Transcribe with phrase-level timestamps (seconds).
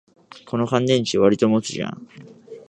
[0.47, 2.07] この乾電池、わりと持つじゃん